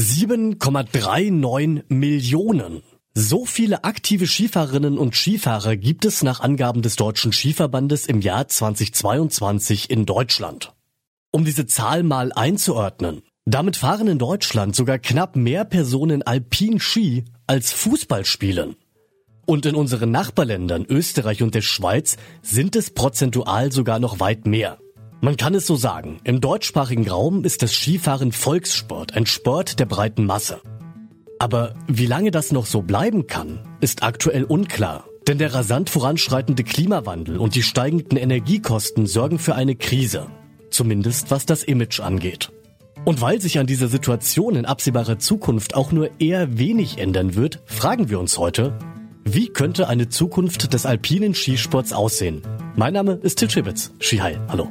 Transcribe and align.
7,39 0.00 1.82
Millionen. 1.88 2.82
So 3.12 3.44
viele 3.44 3.84
aktive 3.84 4.26
Skifahrerinnen 4.26 4.96
und 4.96 5.14
Skifahrer 5.14 5.76
gibt 5.76 6.06
es 6.06 6.22
nach 6.22 6.40
Angaben 6.40 6.80
des 6.80 6.96
Deutschen 6.96 7.32
Skiverbandes 7.32 8.06
im 8.06 8.22
Jahr 8.22 8.48
2022 8.48 9.90
in 9.90 10.06
Deutschland. 10.06 10.72
Um 11.32 11.44
diese 11.44 11.66
Zahl 11.66 12.02
mal 12.02 12.32
einzuordnen. 12.32 13.20
Damit 13.44 13.76
fahren 13.76 14.08
in 14.08 14.18
Deutschland 14.18 14.74
sogar 14.74 14.98
knapp 14.98 15.36
mehr 15.36 15.66
Personen 15.66 16.22
Alpin-Ski 16.22 17.26
als 17.46 17.70
Fußball 17.72 18.24
spielen. 18.24 18.76
Und 19.44 19.66
in 19.66 19.74
unseren 19.74 20.10
Nachbarländern 20.10 20.86
Österreich 20.88 21.42
und 21.42 21.54
der 21.54 21.62
Schweiz 21.62 22.16
sind 22.40 22.74
es 22.74 22.90
prozentual 22.90 23.70
sogar 23.70 23.98
noch 23.98 24.18
weit 24.18 24.46
mehr. 24.46 24.78
Man 25.22 25.36
kann 25.36 25.54
es 25.54 25.66
so 25.66 25.76
sagen, 25.76 26.18
im 26.24 26.40
deutschsprachigen 26.40 27.06
Raum 27.06 27.44
ist 27.44 27.62
das 27.62 27.74
Skifahren 27.74 28.32
Volkssport, 28.32 29.14
ein 29.14 29.26
Sport 29.26 29.78
der 29.78 29.84
breiten 29.84 30.24
Masse. 30.24 30.62
Aber 31.38 31.74
wie 31.86 32.06
lange 32.06 32.30
das 32.30 32.52
noch 32.52 32.64
so 32.64 32.80
bleiben 32.80 33.26
kann, 33.26 33.60
ist 33.82 34.02
aktuell 34.02 34.44
unklar. 34.44 35.04
Denn 35.28 35.36
der 35.36 35.52
rasant 35.52 35.90
voranschreitende 35.90 36.64
Klimawandel 36.64 37.36
und 37.36 37.54
die 37.54 37.62
steigenden 37.62 38.16
Energiekosten 38.16 39.06
sorgen 39.06 39.38
für 39.38 39.54
eine 39.54 39.76
Krise. 39.76 40.26
Zumindest 40.70 41.30
was 41.30 41.44
das 41.44 41.64
Image 41.64 42.00
angeht. 42.00 42.50
Und 43.04 43.20
weil 43.20 43.42
sich 43.42 43.58
an 43.58 43.66
dieser 43.66 43.88
Situation 43.88 44.56
in 44.56 44.64
absehbarer 44.64 45.18
Zukunft 45.18 45.74
auch 45.74 45.92
nur 45.92 46.08
eher 46.18 46.58
wenig 46.58 46.96
ändern 46.96 47.34
wird, 47.34 47.60
fragen 47.66 48.08
wir 48.08 48.20
uns 48.20 48.38
heute, 48.38 48.78
wie 49.24 49.48
könnte 49.48 49.86
eine 49.86 50.08
Zukunft 50.08 50.72
des 50.72 50.86
alpinen 50.86 51.34
Skisports 51.34 51.92
aussehen? 51.92 52.40
Mein 52.74 52.94
Name 52.94 53.12
ist 53.22 53.38
Til 53.38 53.50
Schibitz. 53.50 53.92
Skihai, 54.00 54.38
hallo. 54.48 54.70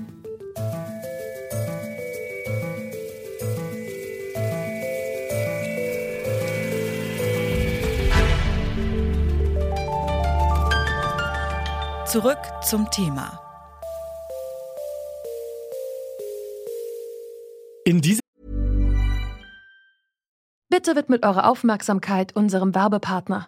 Zurück 12.09 12.39
zum 12.63 12.89
Thema. 12.89 13.39
In 17.85 18.01
dieser 18.01 18.21
Bitte 20.69 20.95
widmet 20.95 21.23
eure 21.23 21.45
Aufmerksamkeit 21.45 22.35
unserem 22.35 22.73
Werbepartner. 22.73 23.47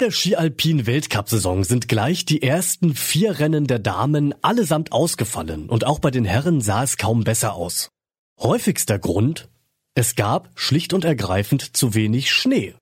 der 0.00 0.10
Ski-Alpin-Weltcup-Saison 0.10 1.64
sind 1.64 1.88
gleich 1.88 2.24
die 2.26 2.42
ersten 2.42 2.94
vier 2.94 3.38
Rennen 3.38 3.66
der 3.66 3.78
Damen 3.78 4.34
allesamt 4.42 4.92
ausgefallen 4.92 5.68
und 5.68 5.86
auch 5.86 6.00
bei 6.00 6.10
den 6.10 6.24
Herren 6.24 6.60
sah 6.60 6.82
es 6.82 6.98
kaum 6.98 7.24
besser 7.24 7.54
aus. 7.54 7.90
Häufigster 8.38 8.98
Grund? 8.98 9.48
Es 9.94 10.14
gab 10.14 10.50
schlicht 10.54 10.92
und 10.92 11.04
ergreifend 11.04 11.76
zu 11.76 11.94
wenig 11.94 12.30
Schnee. 12.30 12.74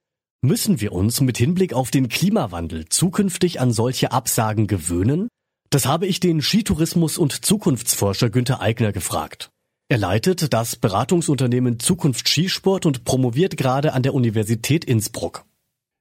Müssen 0.43 0.81
wir 0.81 0.93
uns 0.93 1.21
mit 1.21 1.39
Hinblick 1.39 1.73
auf 1.73 1.91
den 1.91 2.09
Klimawandel 2.09 2.89
zukünftig 2.89 3.61
an 3.61 3.73
solche 3.73 4.11
Absagen 4.11 4.67
gewöhnen? 4.67 5.29
Das 5.71 5.87
habe 5.87 6.07
ich 6.07 6.19
den 6.19 6.43
Skitourismus- 6.43 7.19
und 7.19 7.45
Zukunftsforscher 7.45 8.29
Günther 8.29 8.61
Eigner 8.61 8.93
gefragt. 8.93 9.51
Er 9.89 9.99
leitet 9.99 10.53
das 10.53 10.77
Beratungsunternehmen 10.77 11.79
Zukunft 11.79 12.29
Skisport 12.29 12.87
und 12.87 13.05
promoviert 13.05 13.57
gerade 13.57 13.93
an 13.93 14.03
der 14.03 14.15
Universität 14.15 14.85
Innsbruck. 14.85 15.45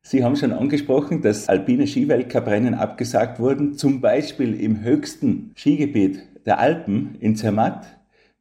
Sie 0.06 0.24
haben 0.24 0.36
schon 0.36 0.52
angesprochen, 0.52 1.22
dass 1.22 1.48
alpine 1.48 1.88
Skiweltcuprennen 1.88 2.74
abgesagt 2.74 3.40
wurden, 3.40 3.78
zum 3.78 4.02
Beispiel 4.02 4.60
im 4.60 4.82
höchsten 4.84 5.54
Skigebiet 5.56 6.20
der 6.46 6.60
Alpen 6.60 7.16
in 7.22 7.38
Zermatt, 7.38 7.86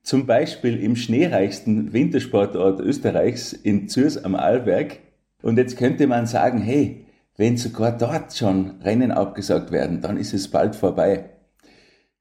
zum 0.03 0.27
Beispiel 0.27 0.83
im 0.83 0.97
schneereichsten 0.97 1.93
Wintersportort 1.93 2.81
Österreichs 2.81 3.53
in 3.53 3.89
Zürs 3.89 4.23
am 4.25 4.35
Arlberg. 4.35 4.99
Und 5.41 5.57
jetzt 5.57 5.77
könnte 5.77 6.09
man 6.09 6.27
sagen, 6.27 6.59
hey, 6.59 7.07
wenn 7.37 7.57
sogar 7.57 7.97
dort 7.97 8.37
schon 8.37 8.81
Rennen 8.83 9.13
abgesagt 9.13 9.71
werden, 9.71 10.01
dann 10.01 10.17
ist 10.17 10.35
es 10.35 10.49
bald 10.49 10.75
vorbei. 10.75 11.31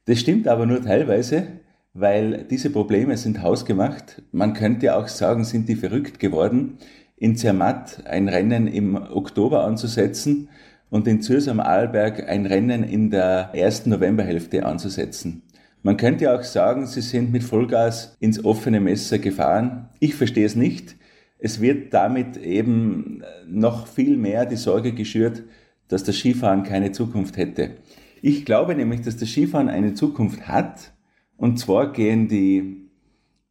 Das 0.06 0.19
stimmt 0.19 0.47
aber 0.47 0.68
nur 0.68 0.84
teilweise, 0.84 1.47
weil 1.94 2.46
diese 2.50 2.69
Probleme 2.69 3.18
sind 3.18 3.41
hausgemacht. 3.41 4.22
Man 4.31 4.53
könnte 4.53 4.96
auch 4.96 5.08
sagen, 5.08 5.44
sind 5.44 5.68
die 5.68 5.75
verrückt 5.75 6.19
geworden 6.19 6.78
in 7.22 7.36
Zermatt 7.36 8.04
ein 8.08 8.28
Rennen 8.28 8.66
im 8.66 8.96
Oktober 8.96 9.64
anzusetzen 9.64 10.50
und 10.90 11.08
in 11.08 11.22
Zürs 11.22 11.48
am 11.48 11.59
Arlberg 11.59 12.28
ein 12.28 12.48
Rennen 12.48 12.84
in 12.84 13.12
der 13.12 13.52
ersten 13.54 13.92
Novemberhälfte 13.92 14.66
anzusetzen. 14.66 15.44
Man 15.84 15.98
könnte 15.98 16.34
auch 16.34 16.42
sagen, 16.42 16.88
sie 16.88 17.02
sind 17.02 17.32
mit 17.32 17.44
Vollgas 17.44 18.18
ins 18.20 18.44
offene 18.44 18.80
Messer 18.80 19.20
gefahren. 19.20 19.90
Ich 20.00 20.16
verstehe 20.16 20.48
es 20.48 20.56
nicht. 20.56 20.96
Es 21.38 21.62
wird 21.62 21.94
damit 21.94 22.38
eben 22.38 23.24
noch 23.48 23.86
viel 23.86 24.18
mehr 24.18 24.48
die 24.48 24.56
Sorge 24.56 24.92
geschürt, 24.94 25.44
dass 25.90 26.03
das 26.03 26.16
Skifahren 26.16 26.64
keine 26.64 26.92
Zukunft 26.92 27.38
hätte. 27.38 27.78
Ich 28.24 28.46
glaube 28.46 28.74
nämlich, 28.74 29.02
dass 29.02 29.18
das 29.18 29.30
Skifahren 29.30 29.70
eine 29.70 29.94
Zukunft 29.94 30.48
hat. 30.48 30.92
Und 31.38 31.59
zwar 31.59 31.94
gehen 31.94 32.28
die, 32.28 32.90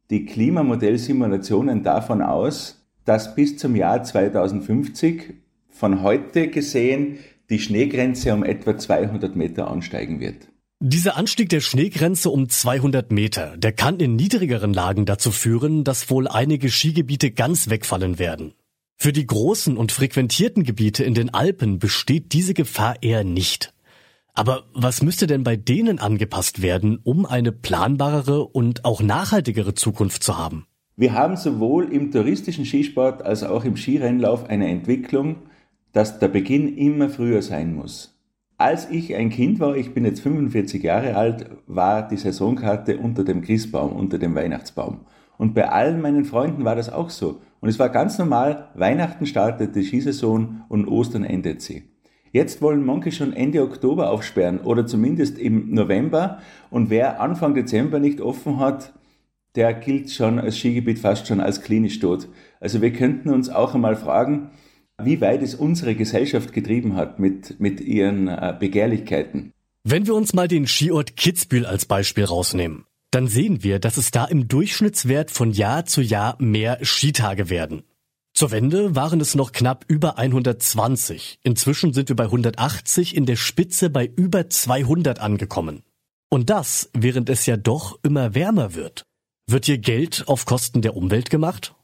die 0.09 0.25
Klimamodellsimulationen 0.25 1.83
davon 1.83 2.21
aus, 2.21 2.80
dass 3.05 3.35
bis 3.35 3.57
zum 3.57 3.75
Jahr 3.75 4.03
2050 4.03 5.33
von 5.69 6.01
heute 6.01 6.49
gesehen 6.49 7.19
die 7.49 7.59
Schneegrenze 7.59 8.33
um 8.33 8.43
etwa 8.43 8.77
200 8.77 9.35
Meter 9.35 9.69
ansteigen 9.69 10.19
wird. 10.19 10.47
Dieser 10.79 11.15
Anstieg 11.15 11.49
der 11.49 11.61
Schneegrenze 11.61 12.29
um 12.31 12.49
200 12.49 13.11
Meter, 13.11 13.55
der 13.55 13.71
kann 13.71 13.99
in 13.99 14.15
niedrigeren 14.15 14.73
Lagen 14.73 15.05
dazu 15.05 15.31
führen, 15.31 15.83
dass 15.83 16.09
wohl 16.09 16.27
einige 16.27 16.71
Skigebiete 16.71 17.29
ganz 17.31 17.69
wegfallen 17.69 18.17
werden. 18.17 18.53
Für 18.97 19.13
die 19.13 19.25
großen 19.25 19.77
und 19.77 19.91
frequentierten 19.91 20.63
Gebiete 20.63 21.03
in 21.03 21.13
den 21.13 21.33
Alpen 21.33 21.77
besteht 21.79 22.33
diese 22.33 22.53
Gefahr 22.53 23.01
eher 23.01 23.23
nicht. 23.23 23.73
Aber 24.33 24.63
was 24.73 25.01
müsste 25.01 25.27
denn 25.27 25.43
bei 25.43 25.55
denen 25.55 25.99
angepasst 25.99 26.61
werden, 26.61 26.99
um 27.03 27.25
eine 27.25 27.51
planbarere 27.51 28.43
und 28.45 28.85
auch 28.85 29.01
nachhaltigere 29.01 29.73
Zukunft 29.73 30.23
zu 30.23 30.37
haben? 30.37 30.65
Wir 30.95 31.13
haben 31.13 31.37
sowohl 31.37 31.91
im 31.91 32.11
touristischen 32.11 32.65
Skisport 32.65 33.23
als 33.23 33.43
auch 33.43 33.63
im 33.63 33.77
Skirennlauf 33.77 34.49
eine 34.49 34.67
Entwicklung, 34.67 35.37
dass 35.93 36.19
der 36.19 36.27
Beginn 36.27 36.77
immer 36.77 37.09
früher 37.09 37.41
sein 37.41 37.73
muss. 37.73 38.17
Als 38.57 38.89
ich 38.91 39.15
ein 39.15 39.29
Kind 39.29 39.59
war, 39.59 39.75
ich 39.75 39.93
bin 39.93 40.05
jetzt 40.05 40.21
45 40.21 40.83
Jahre 40.83 41.15
alt, 41.15 41.49
war 41.65 42.07
die 42.07 42.17
Saisonkarte 42.17 42.97
unter 42.97 43.23
dem 43.23 43.41
Christbaum, 43.41 43.93
unter 43.93 44.19
dem 44.19 44.35
Weihnachtsbaum. 44.35 44.99
Und 45.37 45.55
bei 45.55 45.67
allen 45.67 46.01
meinen 46.01 46.25
Freunden 46.25 46.63
war 46.65 46.75
das 46.75 46.91
auch 46.93 47.09
so. 47.09 47.41
Und 47.61 47.69
es 47.69 47.79
war 47.79 47.89
ganz 47.89 48.19
normal, 48.19 48.69
Weihnachten 48.75 49.25
startet 49.25 49.75
die 49.75 49.83
Skisaison 49.83 50.61
und 50.69 50.87
Ostern 50.87 51.23
endet 51.23 51.63
sie. 51.63 51.83
Jetzt 52.31 52.61
wollen 52.61 52.85
manche 52.85 53.11
schon 53.11 53.33
Ende 53.33 53.63
Oktober 53.63 54.11
aufsperren 54.11 54.59
oder 54.59 54.85
zumindest 54.85 55.39
im 55.39 55.73
November. 55.73 56.37
Und 56.69 56.89
wer 56.89 57.19
Anfang 57.19 57.55
Dezember 57.55 57.99
nicht 57.99 58.21
offen 58.21 58.59
hat, 58.59 58.93
der 59.55 59.73
gilt 59.73 60.11
schon 60.11 60.39
als 60.39 60.57
Skigebiet 60.57 60.99
fast 60.99 61.27
schon 61.27 61.39
als 61.39 61.61
klinisch 61.61 61.99
tot. 61.99 62.27
Also 62.59 62.81
wir 62.81 62.93
könnten 62.93 63.29
uns 63.29 63.49
auch 63.49 63.75
einmal 63.75 63.95
fragen, 63.95 64.51
wie 65.01 65.21
weit 65.21 65.41
es 65.41 65.55
unsere 65.55 65.95
Gesellschaft 65.95 66.53
getrieben 66.53 66.95
hat 66.95 67.19
mit, 67.19 67.59
mit 67.59 67.81
ihren 67.81 68.27
äh, 68.27 68.55
Begehrlichkeiten. 68.57 69.51
Wenn 69.83 70.05
wir 70.05 70.13
uns 70.13 70.33
mal 70.33 70.47
den 70.47 70.67
Skiort 70.67 71.17
Kitzbühel 71.17 71.65
als 71.65 71.85
Beispiel 71.85 72.25
rausnehmen, 72.25 72.85
dann 73.09 73.27
sehen 73.27 73.63
wir, 73.63 73.79
dass 73.79 73.97
es 73.97 74.11
da 74.11 74.25
im 74.25 74.47
Durchschnittswert 74.47 75.31
von 75.31 75.51
Jahr 75.51 75.85
zu 75.85 76.01
Jahr 76.01 76.35
mehr 76.39 76.79
Skitage 76.83 77.49
werden. 77.49 77.83
Zur 78.33 78.51
Wende 78.51 78.95
waren 78.95 79.19
es 79.19 79.35
noch 79.35 79.51
knapp 79.51 79.83
über 79.87 80.17
120. 80.17 81.39
Inzwischen 81.43 81.93
sind 81.93 82.07
wir 82.07 82.15
bei 82.15 82.25
180, 82.25 83.15
in 83.15 83.25
der 83.25 83.35
Spitze 83.35 83.89
bei 83.89 84.09
über 84.15 84.49
200 84.49 85.19
angekommen. 85.19 85.83
Und 86.29 86.49
das, 86.49 86.89
während 86.93 87.29
es 87.29 87.45
ja 87.45 87.57
doch 87.57 87.99
immer 88.03 88.33
wärmer 88.33 88.73
wird. 88.73 89.05
Wird 89.51 89.65
hier 89.65 89.79
Geld 89.79 90.23
auf 90.27 90.45
Kosten 90.45 90.81
der 90.81 90.95
Umwelt 90.95 91.29
gemacht? 91.29 91.75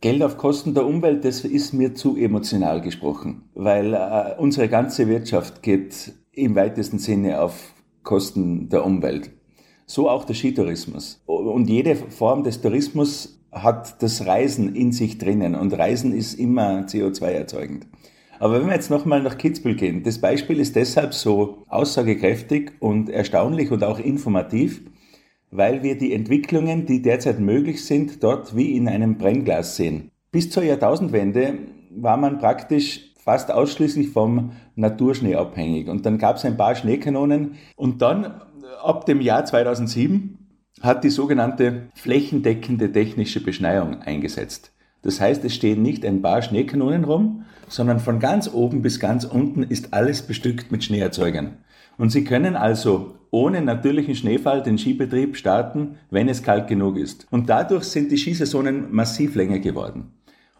Geld 0.00 0.22
auf 0.22 0.38
Kosten 0.38 0.72
der 0.72 0.86
Umwelt, 0.86 1.22
das 1.26 1.44
ist 1.44 1.74
mir 1.74 1.94
zu 1.94 2.16
emotional 2.16 2.80
gesprochen, 2.80 3.42
weil 3.54 3.92
äh, 3.92 4.40
unsere 4.40 4.70
ganze 4.70 5.06
Wirtschaft 5.06 5.62
geht 5.62 6.14
im 6.32 6.54
weitesten 6.54 6.98
Sinne 6.98 7.42
auf 7.42 7.74
Kosten 8.04 8.70
der 8.70 8.86
Umwelt. 8.86 9.32
So 9.84 10.08
auch 10.08 10.24
der 10.24 10.32
Skitourismus. 10.32 11.22
Und 11.26 11.68
jede 11.68 11.94
Form 11.94 12.42
des 12.42 12.62
Tourismus 12.62 13.38
hat 13.52 14.02
das 14.02 14.24
Reisen 14.24 14.74
in 14.74 14.92
sich 14.92 15.18
drinnen 15.18 15.54
und 15.54 15.74
Reisen 15.74 16.14
ist 16.14 16.40
immer 16.40 16.86
CO2 16.86 17.24
erzeugend. 17.26 17.86
Aber 18.38 18.54
wenn 18.54 18.68
wir 18.68 18.74
jetzt 18.74 18.88
nochmal 18.88 19.22
nach 19.22 19.36
Kitzbühel 19.36 19.76
gehen, 19.76 20.04
das 20.04 20.22
Beispiel 20.22 20.58
ist 20.58 20.74
deshalb 20.74 21.12
so 21.12 21.66
aussagekräftig 21.68 22.72
und 22.80 23.10
erstaunlich 23.10 23.70
und 23.70 23.84
auch 23.84 23.98
informativ, 23.98 24.80
weil 25.50 25.82
wir 25.82 25.98
die 25.98 26.12
Entwicklungen, 26.12 26.86
die 26.86 27.02
derzeit 27.02 27.40
möglich 27.40 27.84
sind, 27.84 28.22
dort 28.22 28.56
wie 28.56 28.76
in 28.76 28.88
einem 28.88 29.18
Brennglas 29.18 29.76
sehen. 29.76 30.10
Bis 30.30 30.50
zur 30.50 30.62
Jahrtausendwende 30.62 31.58
war 31.90 32.16
man 32.16 32.38
praktisch 32.38 33.12
fast 33.22 33.50
ausschließlich 33.50 34.10
vom 34.10 34.52
Naturschnee 34.76 35.34
abhängig. 35.34 35.88
Und 35.88 36.06
dann 36.06 36.18
gab 36.18 36.36
es 36.36 36.44
ein 36.44 36.56
paar 36.56 36.74
Schneekanonen. 36.74 37.56
Und 37.76 38.00
dann, 38.02 38.40
ab 38.82 39.06
dem 39.06 39.20
Jahr 39.20 39.44
2007, 39.44 40.38
hat 40.80 41.04
die 41.04 41.10
sogenannte 41.10 41.88
flächendeckende 41.94 42.90
technische 42.90 43.42
Beschneiung 43.42 44.00
eingesetzt. 44.02 44.72
Das 45.02 45.20
heißt, 45.20 45.44
es 45.44 45.54
stehen 45.54 45.82
nicht 45.82 46.04
ein 46.04 46.22
paar 46.22 46.42
Schneekanonen 46.42 47.04
rum, 47.04 47.44
sondern 47.68 48.00
von 48.00 48.18
ganz 48.18 48.52
oben 48.52 48.82
bis 48.82 49.00
ganz 49.00 49.24
unten 49.24 49.62
ist 49.62 49.92
alles 49.94 50.22
bestückt 50.22 50.70
mit 50.72 50.84
Schneeerzeugern. 50.84 51.58
Und 52.00 52.08
Sie 52.08 52.24
können 52.24 52.56
also 52.56 53.16
ohne 53.30 53.60
natürlichen 53.60 54.14
Schneefall 54.14 54.62
den 54.62 54.78
Skibetrieb 54.78 55.36
starten, 55.36 55.96
wenn 56.08 56.30
es 56.30 56.42
kalt 56.42 56.66
genug 56.66 56.96
ist. 56.96 57.26
Und 57.30 57.50
dadurch 57.50 57.84
sind 57.84 58.10
die 58.10 58.16
Skisaisonen 58.16 58.86
massiv 58.90 59.34
länger 59.34 59.58
geworden. 59.58 60.10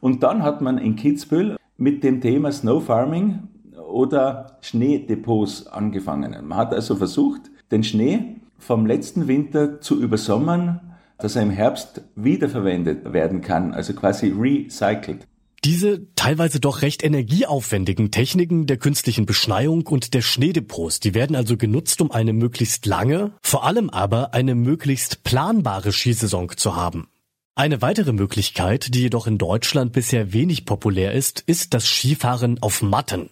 Und 0.01 0.23
dann 0.23 0.43
hat 0.43 0.61
man 0.61 0.77
in 0.77 0.97
Kitzbühel 0.97 1.57
mit 1.79 2.05
dem 2.05 2.21
Thema 2.21 2.53
Snow 2.53 2.85
Farming 2.85 3.45
oder 3.91 4.59
Schneedepots 4.61 5.67
angefangen. 5.67 6.37
Man 6.47 6.59
hat 6.59 6.75
also 6.75 6.95
versucht, 6.95 7.51
den 7.71 7.85
Schnee 7.85 8.37
vom 8.59 8.85
letzten 8.85 9.27
Winter 9.27 9.81
zu 9.81 9.99
übersommern, 9.99 10.81
dass 11.17 11.37
er 11.37 11.43
im 11.43 11.51
Herbst 11.51 12.03
wiederverwendet 12.17 13.15
werden 13.15 13.41
kann, 13.41 13.73
also 13.73 13.95
quasi 13.95 14.31
recycelt. 14.39 15.27
Diese 15.65 16.07
teilweise 16.15 16.59
doch 16.59 16.81
recht 16.81 17.05
energieaufwendigen 17.05 18.11
Techniken 18.11 18.67
der 18.67 18.79
künstlichen 18.79 19.27
Beschneiung 19.27 19.87
und 19.87 20.15
der 20.15 20.23
Schneedepots, 20.23 21.01
die 21.01 21.13
werden 21.13 21.37
also 21.37 21.59
genutzt, 21.59 22.01
um 22.01 22.11
eine 22.11 22.33
möglichst 22.33 22.87
lange, 22.87 23.33
vor 23.43 23.65
allem 23.65 23.91
aber 23.91 24.33
eine 24.33 24.55
möglichst 24.55 25.23
planbare 25.23 25.93
Skisaison 25.93 26.57
zu 26.57 26.77
haben. 26.77 27.09
Eine 27.55 27.83
weitere 27.83 28.13
Möglichkeit, 28.13 28.95
die 28.95 29.03
jedoch 29.03 29.27
in 29.27 29.37
Deutschland 29.37 29.93
bisher 29.93 30.33
wenig 30.33 30.65
populär 30.65 31.13
ist, 31.13 31.43
ist 31.47 31.75
das 31.75 31.87
Skifahren 31.87 32.63
auf 32.63 32.81
Matten. 32.81 33.29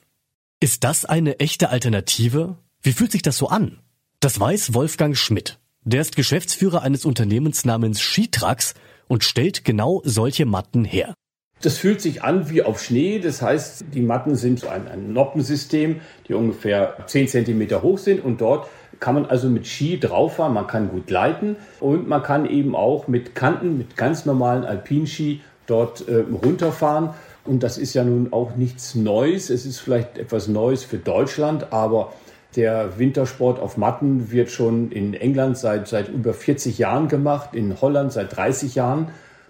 Ist 0.61 0.85
das 0.85 1.07
eine 1.07 1.41
echte 1.41 1.71
Alternative? 1.71 2.59
Wie 2.83 2.93
fühlt 2.93 3.13
sich 3.13 3.23
das 3.23 3.39
so 3.39 3.49
an? 3.49 3.79
Das 4.21 4.39
weiß 4.39 4.75
Wolfgang 4.75 5.17
Schmidt. 5.17 5.59
Der 5.85 6.03
ist 6.03 6.15
Geschäftsführer 6.15 6.83
eines 6.83 7.07
Unternehmens 7.07 7.65
namens 7.65 8.01
Skitrax 8.03 8.75
und 9.07 9.25
stellt 9.25 9.65
genau 9.65 10.03
solche 10.05 10.45
Matten 10.45 10.85
her. 10.85 11.15
Das 11.61 11.79
fühlt 11.79 12.01
sich 12.01 12.23
an 12.23 12.51
wie 12.51 12.63
auf 12.63 12.81
Schnee. 12.81 13.19
Das 13.19 13.43
heißt, 13.43 13.87
die 13.93 14.03
Matten 14.03 14.37
sind 14.37 14.61
so 14.61 14.69
ein, 14.69 14.87
ein 14.89 15.13
Noppensystem, 15.13 16.01
die 16.29 16.35
ungefähr 16.35 16.97
10 17.07 17.29
Zentimeter 17.29 17.83
hoch 17.83 17.99
sind 17.99 18.25
und 18.25 18.41
dort 18.41 18.69
kann 19.01 19.15
man 19.15 19.27
also 19.27 19.49
mit 19.49 19.67
Ski 19.67 19.99
drauf 20.01 20.37
fahren, 20.37 20.55
man 20.55 20.67
kann 20.67 20.89
gut 20.89 21.11
leiten 21.11 21.57
und 21.81 22.09
man 22.09 22.23
kann 22.23 22.47
eben 22.47 22.75
auch 22.75 23.07
mit 23.07 23.35
Kanten, 23.35 23.79
mit 23.79 23.97
ganz 23.97 24.27
normalen 24.27 24.65
Alpinski 24.65 25.41
dort 25.67 26.09
äh, 26.09 26.25
runterfahren. 26.45 27.11
Und 27.45 27.63
das 27.63 27.79
ist 27.79 27.95
ja 27.95 28.05
nun 28.05 28.33
auch 28.33 28.57
nichts 28.57 28.95
Neues. 28.95 29.51
Es 29.51 29.65
ist 29.67 29.79
vielleicht 29.79 30.19
etwas 30.19 30.49
Neues 30.49 30.85
für 30.85 30.99
Deutschland, 30.99 31.73
aber 31.73 32.13
der 32.57 32.99
Wintersport 32.99 33.61
auf 33.61 33.77
Matten 33.77 34.31
wird 34.31 34.51
schon 34.51 34.91
in 34.91 35.15
England 35.15 35.57
seit, 35.59 35.87
seit 35.87 36.09
über 36.09 36.35
40 36.35 36.79
Jahren 36.79 37.09
gemacht, 37.09 37.51
in 37.53 37.81
Holland 37.81 38.13
seit 38.13 38.37
30 38.37 38.75
Jahren. 38.75 39.09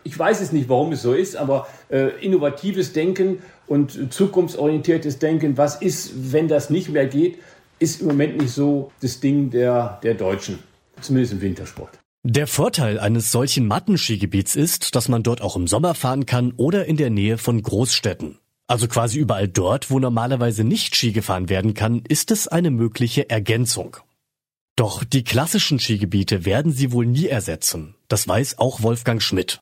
Ich 0.08 0.18
weiß 0.18 0.40
es 0.40 0.52
nicht, 0.52 0.70
warum 0.70 0.92
es 0.92 1.02
so 1.02 1.12
ist, 1.12 1.36
aber 1.36 1.66
äh, 1.90 2.08
innovatives 2.24 2.94
Denken 2.94 3.42
und 3.66 4.10
zukunftsorientiertes 4.10 5.18
Denken, 5.18 5.58
was 5.58 5.82
ist, 5.82 6.32
wenn 6.32 6.48
das 6.48 6.70
nicht 6.70 6.88
mehr 6.88 7.06
geht, 7.06 7.36
ist 7.78 8.00
im 8.00 8.06
Moment 8.06 8.38
nicht 8.38 8.52
so 8.52 8.90
das 9.02 9.20
Ding 9.20 9.50
der, 9.50 10.00
der 10.02 10.14
Deutschen, 10.14 10.60
zumindest 11.02 11.34
im 11.34 11.42
Wintersport. 11.42 11.98
Der 12.24 12.46
Vorteil 12.46 12.98
eines 12.98 13.30
solchen 13.30 13.66
Mattenskigebiets 13.66 14.56
ist, 14.56 14.96
dass 14.96 15.10
man 15.10 15.22
dort 15.22 15.42
auch 15.42 15.56
im 15.56 15.66
Sommer 15.66 15.94
fahren 15.94 16.24
kann 16.24 16.52
oder 16.56 16.86
in 16.86 16.96
der 16.96 17.10
Nähe 17.10 17.36
von 17.36 17.60
Großstädten. 17.60 18.38
Also 18.66 18.88
quasi 18.88 19.18
überall 19.18 19.46
dort, 19.46 19.90
wo 19.90 19.98
normalerweise 19.98 20.64
nicht 20.64 20.96
Ski 20.96 21.12
gefahren 21.12 21.50
werden 21.50 21.74
kann, 21.74 22.02
ist 22.08 22.30
es 22.30 22.48
eine 22.48 22.70
mögliche 22.70 23.28
Ergänzung. 23.28 23.98
Doch 24.74 25.04
die 25.04 25.22
klassischen 25.22 25.78
Skigebiete 25.78 26.46
werden 26.46 26.72
sie 26.72 26.92
wohl 26.92 27.04
nie 27.04 27.26
ersetzen. 27.26 27.94
Das 28.08 28.26
weiß 28.26 28.58
auch 28.58 28.82
Wolfgang 28.82 29.20
Schmidt. 29.20 29.60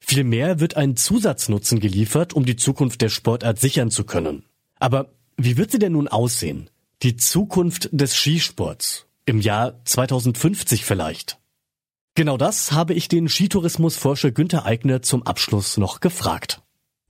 Vielmehr 0.00 0.60
wird 0.60 0.76
ein 0.76 0.96
Zusatznutzen 0.96 1.80
geliefert, 1.80 2.32
um 2.32 2.44
die 2.44 2.56
Zukunft 2.56 3.02
der 3.02 3.08
Sportart 3.08 3.58
sichern 3.58 3.90
zu 3.90 4.04
können. 4.04 4.44
Aber 4.78 5.10
wie 5.36 5.56
wird 5.56 5.70
sie 5.70 5.78
denn 5.78 5.92
nun 5.92 6.08
aussehen? 6.08 6.70
Die 7.02 7.16
Zukunft 7.16 7.88
des 7.92 8.14
Skisports. 8.14 9.06
Im 9.24 9.40
Jahr 9.40 9.84
2050 9.84 10.84
vielleicht. 10.84 11.38
Genau 12.14 12.36
das 12.36 12.72
habe 12.72 12.94
ich 12.94 13.08
den 13.08 13.28
Skitourismusforscher 13.28 14.32
Günther 14.32 14.64
Eigner 14.64 15.02
zum 15.02 15.22
Abschluss 15.24 15.76
noch 15.76 16.00
gefragt. 16.00 16.62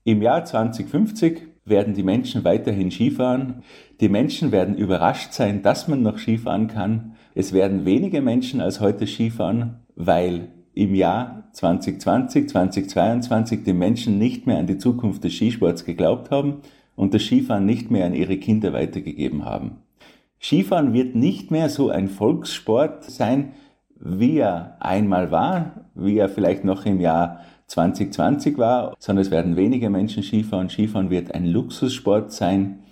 Im 0.05 0.21
Jahr 0.21 0.45
2050 0.45 1.43
werden 1.65 1.95
die 1.95 2.03
Menschen 2.03 2.45
weiterhin 2.45 2.91
Skifahren. 2.91 3.63
Die 4.01 4.09
Menschen 4.09 4.53
werden 4.53 4.77
überrascht 4.77 5.33
sein, 5.33 5.63
dass 5.63 5.89
man 5.89 6.03
noch 6.03 6.19
Skifahren 6.19 6.69
kann. 6.69 7.17
Es 7.35 7.53
werden 7.53 7.85
weniger 7.85 8.21
Menschen 8.21 8.61
als 8.61 8.81
heute 8.81 9.07
Skifahren, 9.07 9.87
weil 9.95 10.49
im 10.79 10.95
Jahr 10.95 11.43
2020, 11.55 12.49
2022 12.49 13.65
die 13.65 13.73
Menschen 13.73 14.17
nicht 14.19 14.47
mehr 14.47 14.59
an 14.59 14.69
die 14.69 14.79
Zukunft 14.79 15.25
des 15.25 15.35
Skisports 15.35 15.85
geglaubt 15.85 16.31
haben 16.31 16.59
und 16.95 17.15
das 17.15 17.23
Skifahren 17.23 17.67
nicht 17.67 17.91
mehr 17.91 18.07
an 18.07 18.15
ihre 18.15 18.37
Kinder 18.37 18.73
weitergegeben 18.73 19.45
haben. 19.45 19.79
Skifahren 20.41 20.93
wird 20.93 21.17
nicht 21.17 21.51
mehr 21.51 21.69
so 21.69 21.91
ein 21.91 22.09
Volkssport 22.09 23.03
sein, 23.03 23.55
wie 23.99 24.39
er 24.39 24.77
einmal 24.79 25.33
war, 25.33 25.87
wie 25.97 26.17
er 26.17 26.29
vielleicht 26.29 26.65
noch 26.65 26.87
im 26.87 27.01
Jahr 27.01 27.41
2020 27.67 28.57
war, 28.57 28.95
sondern 29.01 29.23
es 29.23 29.33
werden 29.33 29.57
weniger 29.57 29.91
Menschen 29.91 30.23
Skifahren. 30.23 30.71
Skifahren 30.71 31.11
wird 31.11 31.35
ein 31.35 31.45
Luxussport 31.45 32.31
sein. 32.31 32.85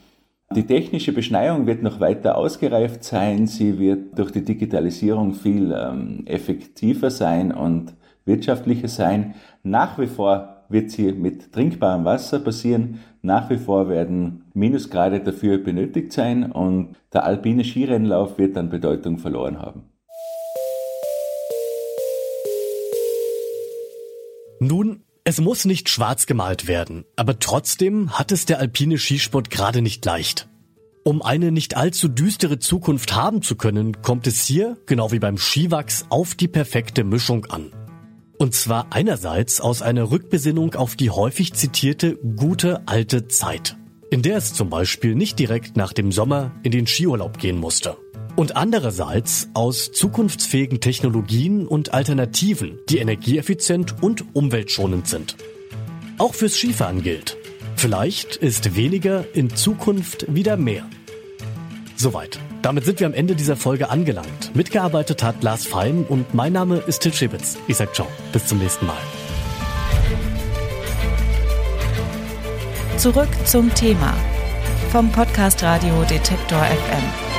Die 0.55 0.65
technische 0.65 1.13
Beschneiung 1.13 1.67
wird 1.67 1.83
noch 1.83 1.99
weiter 1.99 2.39
ausgereift 2.39 3.03
sein. 3.03 3.47
Sie 3.47 3.79
wird 3.79 4.17
durch 4.19 4.31
die 4.31 4.45
Digitalisierung 4.45 5.35
viel 5.35 5.75
ähm, 5.77 6.23
effektiver 6.27 7.11
sein 7.11 7.53
und 7.53 7.95
wirtschaftlicher 8.25 8.89
sein. 8.89 9.35
Nach 9.65 9.99
wie 9.99 10.07
vor 10.07 10.65
wird 10.69 10.91
sie 10.91 11.13
mit 11.13 11.53
trinkbarem 11.53 12.05
Wasser 12.05 12.39
passieren. 12.39 13.01
Nach 13.23 13.51
wie 13.51 13.59
vor 13.59 13.89
werden 13.89 14.45
Minusgrade 14.55 15.21
dafür 15.21 15.59
benötigt 15.59 16.13
sein 16.13 16.53
und 16.53 16.97
der 17.13 17.25
alpine 17.25 17.65
Skirennlauf 17.65 18.39
wird 18.39 18.57
dann 18.57 18.71
Bedeutung 18.71 19.19
verloren 19.19 19.61
haben. 19.61 19.83
Nun, 24.61 25.03
es 25.29 25.41
muss 25.41 25.65
nicht 25.65 25.89
schwarz 25.89 26.27
gemalt 26.27 26.69
werden, 26.69 27.05
aber 27.17 27.41
trotzdem 27.41 28.17
hat 28.17 28.31
es 28.31 28.47
der 28.47 28.61
alpine 28.61 28.97
Skisport 28.97 29.51
gerade 29.51 29.83
nicht 29.83 30.05
leicht. 30.05 30.49
Um 31.03 31.21
eine 31.21 31.51
nicht 31.51 31.77
allzu 31.77 32.07
düstere 32.07 32.61
Zukunft 32.61 33.13
haben 33.17 33.43
zu 33.43 33.57
können, 33.57 34.03
kommt 34.03 34.29
es 34.29 34.45
hier, 34.45 34.77
genau 34.87 35.11
wie 35.11 35.19
beim 35.19 35.37
Skiwachs, 35.37 36.05
auf 36.11 36.37
die 36.37 36.47
perfekte 36.47 37.03
Mischung 37.03 37.47
an. 37.47 37.73
Und 38.39 38.55
zwar 38.55 38.87
einerseits 38.91 39.61
aus 39.61 39.83
einer 39.83 40.13
Rückbesinnung 40.13 40.77
auf 40.77 40.95
die 40.95 41.11
häufig 41.11 41.55
zitierte 41.55 42.15
gute 42.37 42.87
alte 42.87 43.27
Zeit, 43.27 43.77
in 44.13 44.23
der 44.23 44.37
es 44.37 44.55
zum 44.55 44.71
Beispiel 44.71 45.17
nicht 45.17 45.41
direkt 45.41 45.77
nach 45.77 45.93
dem 45.93 46.13
Sommer 46.13 46.53
in 46.63 46.71
den 46.71 46.87
Skiurlaub 46.87 47.39
gehen 47.39 47.59
musste 47.59 47.97
und 48.37 48.57
andererseits 48.57 49.49
aus 49.55 49.91
zukunftsfähigen 49.93 50.81
Technologien 50.81 51.67
und 51.67 51.93
Alternativen, 51.95 52.79
die 52.89 52.99
energieeffizient 52.99 54.03
und 54.03 54.25
umweltschonend 54.35 55.09
sind. 55.09 55.37
Auch 56.19 56.35
fürs 56.35 56.55
Skifahren 56.55 57.03
gilt. 57.03 57.37
Vielleicht 57.77 58.37
ist 58.37 58.77
weniger 58.77 59.25
in 59.35 59.55
Zukunft 59.55 60.33
wieder 60.35 60.57
mehr. 60.57 60.89
Soweit. 61.97 62.39
Damit 62.63 62.85
sind 62.85 63.01
wir 63.01 63.07
am 63.07 63.15
Ende 63.15 63.37
dieser 63.37 63.57
Folge 63.57 63.91
angelangt. 63.91 64.55
Mitgearbeitet 64.55 65.23
hat 65.23 65.43
Lars 65.43 65.67
Fein 65.67 66.05
und 66.05 66.35
mein 66.35 66.53
Name 66.53 66.79
ist 66.79 67.03
Til 67.03 67.13
Schibitz. 67.13 67.57
Ich 67.69 67.77
sag 67.77 67.95
ciao. 67.95 68.07
Bis 68.33 68.47
zum 68.47 68.59
nächsten 68.59 68.87
Mal. 68.87 68.97
Zurück 72.99 73.29
zum 73.45 73.73
Thema 73.75 74.15
vom 74.91 75.11
Podcast 75.13 75.63
Radio 75.63 76.03
Detektor 76.05 76.61
FM. 76.61 77.36